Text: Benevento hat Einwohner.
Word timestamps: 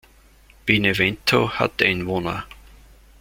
Benevento 0.65 1.47
hat 1.59 1.83
Einwohner. 1.83 2.47